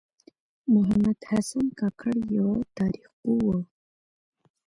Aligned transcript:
محمد 0.73 1.17
حسن 1.29 1.65
کاکړ 1.79 2.13
یوه 2.37 2.57
تاریخ 2.77 3.07
پوه 3.21 3.37
و. 3.45 3.49